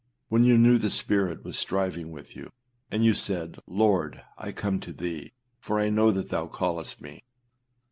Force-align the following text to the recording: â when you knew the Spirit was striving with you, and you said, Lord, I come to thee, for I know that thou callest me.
â 0.01 0.25
when 0.29 0.43
you 0.43 0.57
knew 0.57 0.79
the 0.79 0.89
Spirit 0.89 1.43
was 1.43 1.59
striving 1.59 2.11
with 2.11 2.35
you, 2.35 2.51
and 2.89 3.05
you 3.05 3.13
said, 3.13 3.59
Lord, 3.67 4.23
I 4.35 4.51
come 4.51 4.79
to 4.79 4.91
thee, 4.91 5.31
for 5.59 5.79
I 5.79 5.89
know 5.91 6.09
that 6.09 6.29
thou 6.29 6.47
callest 6.47 7.03
me. 7.03 7.23